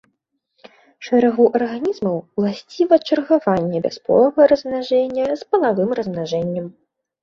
Шэрагу 1.07 1.45
арганізмаў 1.59 2.17
уласціва 2.37 2.95
чаргаванне 3.11 3.85
бясполага 3.87 4.51
размнажэння 4.57 5.25
з 5.39 5.51
палавым 5.55 5.89
размнажэннем. 6.03 6.65